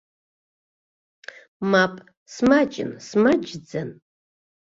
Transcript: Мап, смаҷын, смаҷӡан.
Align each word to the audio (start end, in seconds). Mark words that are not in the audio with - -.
Мап, 1.71 1.95
смаҷын, 2.33 2.91
смаҷӡан. 3.07 3.89